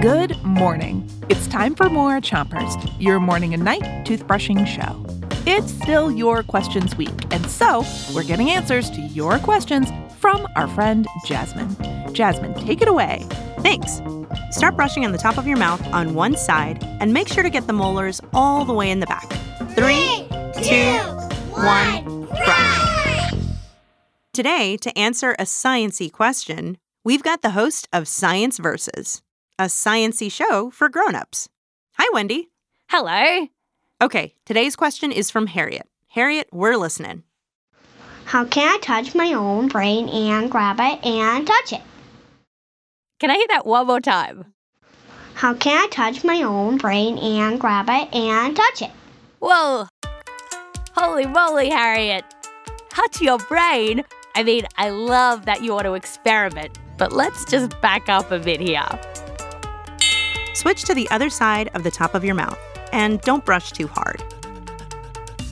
[0.00, 1.10] Good morning.
[1.28, 5.04] It's time for more Chompers, your morning and night toothbrushing show.
[5.46, 9.88] It's still your questions week, and so we're getting answers to your questions
[10.18, 11.74] from our friend Jasmine.
[12.14, 13.26] Jasmine, take it away.
[13.60, 14.00] Thanks.
[14.50, 17.50] Start brushing on the top of your mouth on one side and make sure to
[17.50, 19.28] get the molars all the way in the back.
[19.74, 20.26] Three,
[20.62, 20.98] two,
[21.50, 23.34] one, brush.
[24.32, 26.78] Today, to answer a sciency question,
[27.08, 29.22] we've got the host of Science Versus,
[29.58, 31.48] a sciency show for grown-ups.
[31.94, 32.50] Hi, Wendy.
[32.90, 33.46] Hello.
[34.02, 35.88] Okay, today's question is from Harriet.
[36.08, 37.22] Harriet, we're listening.
[38.26, 41.80] How can I touch my own brain and grab it and touch it?
[43.20, 44.52] Can I hear that one more time?
[45.32, 48.90] How can I touch my own brain and grab it and touch it?
[49.38, 49.86] Whoa.
[50.94, 52.26] Holy moly, Harriet.
[52.90, 54.04] Touch your brain?
[54.38, 58.38] I mean, I love that you want to experiment, but let's just back up a
[58.38, 58.86] bit here.
[60.54, 62.56] Switch to the other side of the top of your mouth
[62.92, 64.22] and don't brush too hard.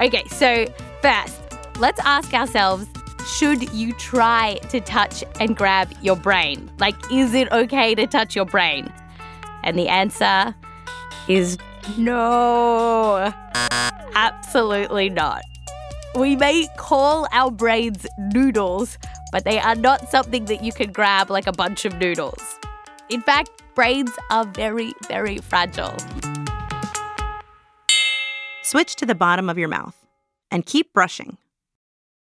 [0.00, 0.66] Okay, so
[1.00, 1.40] first,
[1.78, 2.88] let's ask ourselves
[3.24, 6.68] should you try to touch and grab your brain?
[6.80, 8.92] Like, is it okay to touch your brain?
[9.62, 10.56] And the answer
[11.28, 11.56] is
[11.96, 13.32] no.
[14.16, 15.42] Absolutely not.
[16.14, 18.98] We may call our brains noodles,
[19.32, 22.58] but they are not something that you can grab like a bunch of noodles.
[23.08, 25.96] In fact, brains are very, very fragile.
[28.62, 29.96] Switch to the bottom of your mouth
[30.50, 31.38] and keep brushing.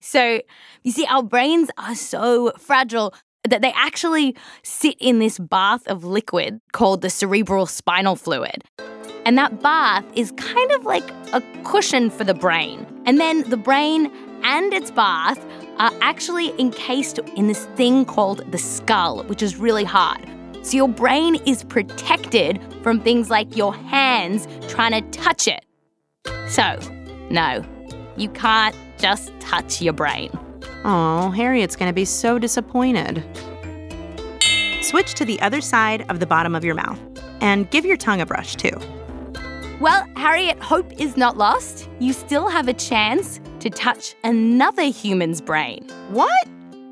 [0.00, 0.40] So,
[0.82, 3.12] you see, our brains are so fragile
[3.44, 8.64] that they actually sit in this bath of liquid called the cerebral spinal fluid.
[9.26, 12.86] And that bath is kind of like a cushion for the brain.
[13.06, 14.12] And then the brain
[14.42, 15.38] and its bath
[15.78, 20.28] are actually encased in this thing called the skull, which is really hard.
[20.62, 25.64] So your brain is protected from things like your hands trying to touch it.
[26.48, 26.78] So,
[27.30, 27.64] no,
[28.16, 30.30] you can't just touch your brain.
[30.84, 33.22] Oh, Harriet's going to be so disappointed.
[34.82, 36.98] Switch to the other side of the bottom of your mouth
[37.40, 38.76] and give your tongue a brush too.
[39.78, 41.90] Well, Harriet, hope is not lost.
[42.00, 45.86] You still have a chance to touch another human's brain.
[46.08, 46.48] What?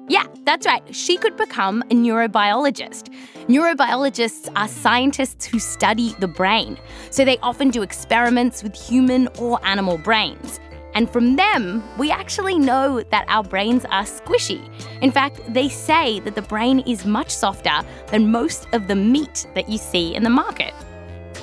[0.08, 0.82] Yeah, that's right.
[0.94, 3.08] She could become a neurobiologist.
[3.46, 6.78] Neurobiologists are scientists who study the brain,
[7.08, 10.60] so they often do experiments with human or animal brains.
[10.94, 14.60] And from them, we actually know that our brains are squishy.
[15.00, 19.46] In fact, they say that the brain is much softer than most of the meat
[19.54, 20.74] that you see in the market.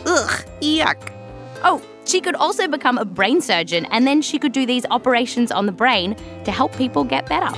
[0.06, 1.20] Ugh, yuck.
[1.63, 5.51] Oh, she could also become a brain surgeon and then she could do these operations
[5.51, 7.55] on the brain to help people get better.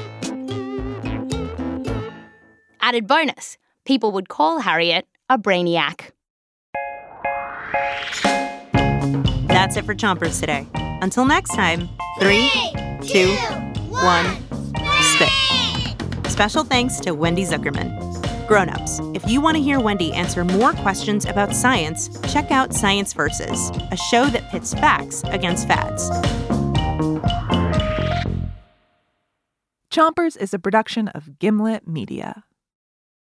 [2.81, 6.11] Added bonus people would call Harriet a brainiac.
[9.47, 10.67] That's it for Chompers today.
[11.01, 11.87] Until next time,
[12.19, 12.49] three,
[13.01, 13.29] two,
[13.89, 14.25] one,
[15.13, 16.31] spit.
[16.31, 18.12] Special thanks to Wendy Zukerman.
[18.47, 23.13] Grown-ups, if you want to hear Wendy answer more questions about science, check out Science
[23.13, 26.09] Versus, a show that pits facts against fads.
[29.89, 32.43] Chompers is a production of Gimlet Media.